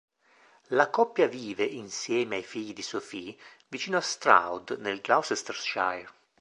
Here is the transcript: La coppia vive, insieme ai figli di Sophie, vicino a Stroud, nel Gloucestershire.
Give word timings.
La 0.69 0.89
coppia 0.89 1.27
vive, 1.27 1.63
insieme 1.63 2.37
ai 2.37 2.43
figli 2.43 2.73
di 2.73 2.81
Sophie, 2.81 3.37
vicino 3.67 3.97
a 3.97 4.01
Stroud, 4.01 4.77
nel 4.79 4.99
Gloucestershire. 4.99 6.09